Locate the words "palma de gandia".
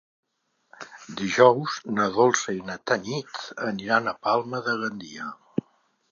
4.29-5.29